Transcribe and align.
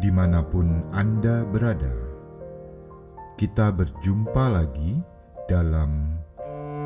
di 0.00 0.08
mana 0.08 0.40
pun 0.40 0.88
Anda 0.96 1.44
berada. 1.44 1.92
Kita 3.36 3.68
berjumpa 3.76 4.48
lagi 4.48 5.04
dalam 5.44 6.16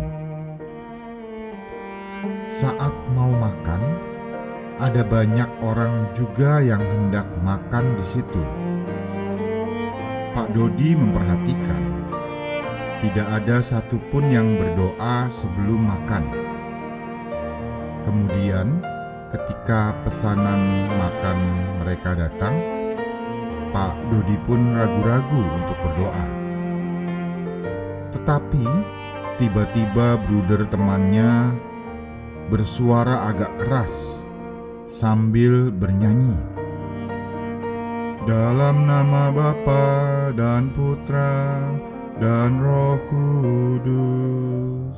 Saat 2.46 2.94
mau 3.18 3.30
makan, 3.34 3.82
ada 4.78 5.02
banyak 5.02 5.50
orang 5.62 6.10
juga 6.14 6.62
yang 6.62 6.82
hendak 6.82 7.26
makan 7.42 7.98
di 7.98 8.04
situ. 8.06 8.42
Pak 10.34 10.50
Dodi 10.50 10.98
memperhatikan 10.98 11.78
tidak 12.98 13.22
ada 13.38 13.62
satupun 13.62 14.34
yang 14.34 14.58
berdoa 14.58 15.30
sebelum 15.30 15.86
makan. 15.86 16.26
Kemudian, 18.02 18.82
ketika 19.30 19.94
pesanan 20.02 20.90
makan 20.90 21.38
mereka 21.78 22.18
datang, 22.18 22.50
Pak 23.70 23.94
Dodi 24.10 24.34
pun 24.42 24.74
ragu-ragu 24.74 25.42
untuk 25.54 25.78
berdoa. 25.86 26.26
Tetapi, 28.18 28.66
tiba-tiba 29.38 30.18
bruder 30.18 30.66
temannya 30.66 31.54
bersuara 32.50 33.30
agak 33.30 33.54
keras 33.62 34.26
sambil 34.90 35.70
bernyanyi. 35.70 36.53
Dalam 38.24 38.88
nama 38.88 39.28
Bapa 39.28 40.32
dan 40.32 40.72
Putra 40.72 41.60
dan 42.16 42.56
Roh 42.56 42.96
Kudus. 43.04 44.96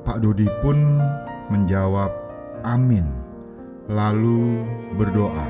Pak 0.00 0.24
Dodi 0.24 0.48
pun 0.64 0.96
menjawab 1.52 2.08
amin, 2.64 3.04
lalu 3.92 4.64
berdoa. 4.96 5.44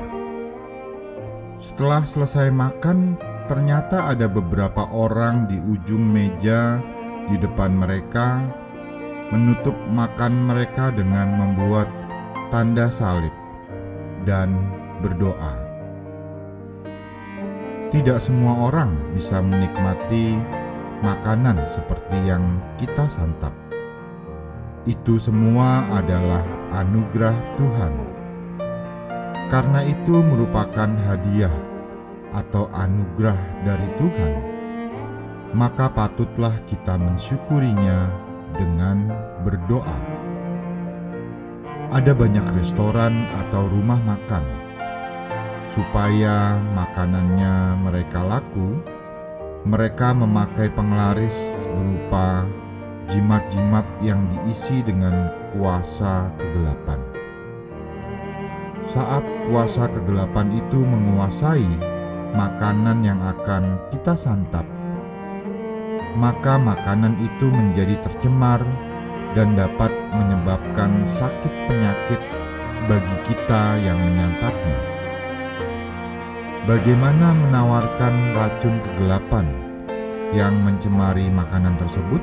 Setelah 1.55 2.03
selesai 2.03 2.51
makan, 2.51 3.15
ternyata 3.47 4.11
ada 4.11 4.27
beberapa 4.27 4.91
orang 4.91 5.47
di 5.47 5.55
ujung 5.71 6.03
meja 6.03 6.83
di 7.31 7.39
depan 7.39 7.79
mereka 7.79 8.43
menutup 9.31 9.75
makan 9.87 10.51
mereka 10.51 10.91
dengan 10.91 11.31
membuat 11.31 11.87
tanda 12.51 12.91
salib 12.91 13.31
dan 14.27 14.51
berdoa. 14.99 15.66
Tidak 17.87 18.19
semua 18.19 18.67
orang 18.67 18.99
bisa 19.15 19.39
menikmati 19.39 20.35
makanan 20.99 21.63
seperti 21.63 22.19
yang 22.27 22.59
kita 22.75 23.07
santap. 23.07 23.55
Itu 24.83 25.15
semua 25.15 25.87
adalah 25.95 26.43
anugerah 26.75 27.31
Tuhan. 27.55 27.93
Karena 29.47 29.87
itu 29.87 30.19
merupakan 30.19 30.91
hadiah 31.07 31.55
atau 32.35 32.67
anugerah 32.75 33.39
dari 33.63 33.87
Tuhan. 33.95 34.33
Maka 35.55 35.87
patutlah 35.87 36.59
kita 36.67 36.99
mensyukurinya 36.99 38.11
dengan 38.59 39.15
berdoa. 39.47 39.95
Ada 41.95 42.11
banyak 42.11 42.43
restoran 42.51 43.15
atau 43.47 43.71
rumah 43.71 44.03
makan 44.03 44.66
supaya 45.71 46.59
makanannya 46.75 47.83
mereka 47.83 48.23
laku, 48.23 48.79
mereka 49.67 50.15
memakai 50.15 50.71
penglaris 50.71 51.67
berupa 51.67 52.47
jimat-jimat 53.11 53.83
yang 54.03 54.23
diisi 54.31 54.83
dengan 54.83 55.31
kuasa 55.51 56.31
kegelapan. 56.39 56.99
Saat 58.83 59.23
kuasa 59.47 59.91
kegelapan 59.91 60.55
itu 60.55 60.79
menguasai 60.79 61.67
makanan 62.31 63.03
yang 63.03 63.19
akan 63.19 63.75
kita 63.91 64.15
santap, 64.15 64.63
maka 66.15 66.55
makanan 66.55 67.19
itu 67.19 67.51
menjadi 67.51 67.99
tercemar 67.99 68.63
dan 69.35 69.53
dapat 69.59 69.91
menyebabkan 70.15 71.03
sakit 71.03 71.51
penyakit 71.67 72.21
bagi 72.87 73.17
kita 73.27 73.75
yang 73.83 73.99
menyantapnya. 73.99 74.96
Bagaimana 76.67 77.31
menawarkan 77.31 78.35
racun 78.35 78.75
kegelapan 78.83 79.47
yang 80.35 80.51
mencemari 80.67 81.31
makanan 81.31 81.79
tersebut? 81.79 82.19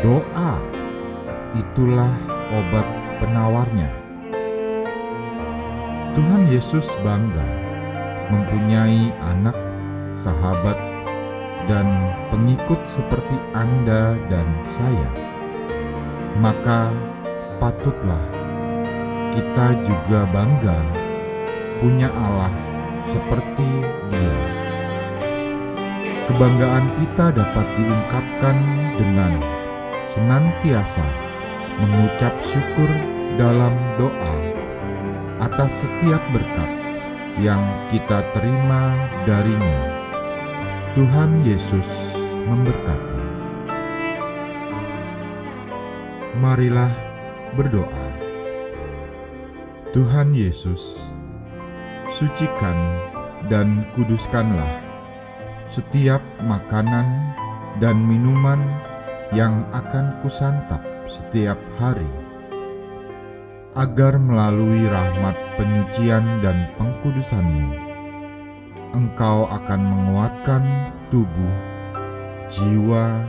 Doa 0.00 0.56
itulah 1.52 2.16
obat 2.56 2.88
penawarnya. 3.20 3.92
Tuhan 6.16 6.48
Yesus 6.48 6.96
bangga 7.04 7.44
mempunyai 8.32 9.12
anak, 9.20 9.60
sahabat, 10.16 10.80
dan 11.68 11.84
pengikut 12.32 12.80
seperti 12.80 13.36
Anda 13.52 14.16
dan 14.32 14.48
saya. 14.64 15.10
Maka 16.40 16.88
patutlah 17.60 18.24
kita 19.36 19.84
juga 19.84 20.24
bangga 20.32 20.80
punya 21.76 22.08
Allah 22.16 22.75
seperti 23.06 23.70
Dia. 24.10 24.38
Kebanggaan 26.26 26.90
kita 26.98 27.30
dapat 27.30 27.66
diungkapkan 27.78 28.56
dengan 28.98 29.38
senantiasa 30.10 31.06
mengucap 31.78 32.34
syukur 32.42 32.90
dalam 33.38 33.72
doa 33.94 34.34
atas 35.38 35.86
setiap 35.86 36.20
berkat 36.34 36.70
yang 37.38 37.62
kita 37.92 38.26
terima 38.34 38.96
darinya. 39.22 39.80
Tuhan 40.96 41.44
Yesus 41.44 42.16
memberkati. 42.48 43.20
Marilah 46.40 46.92
berdoa. 47.52 48.08
Tuhan 49.92 50.32
Yesus, 50.32 51.12
sucikan 52.16 52.96
dan 53.52 53.84
kuduskanlah 53.92 54.80
setiap 55.68 56.24
makanan 56.40 57.04
dan 57.76 58.00
minuman 58.00 58.56
yang 59.36 59.68
akan 59.76 60.16
kusantap 60.24 60.80
setiap 61.04 61.60
hari, 61.76 62.08
agar 63.76 64.16
melalui 64.16 64.88
rahmat 64.88 65.36
penyucian 65.60 66.24
dan 66.40 66.72
pengkudusanmu, 66.80 67.68
engkau 68.96 69.44
akan 69.52 69.80
menguatkan 69.84 70.64
tubuh, 71.12 71.56
jiwa, 72.48 73.28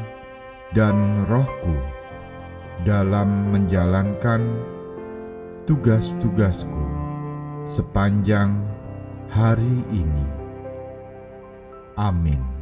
dan 0.71 1.27
rohku 1.27 1.75
dalam 2.87 3.51
menjalankan 3.51 4.47
tugas-tugasku 5.67 7.07
sepanjang 7.67 8.76
hari 9.31 9.83
ini. 9.91 10.25
Amin. 11.97 12.56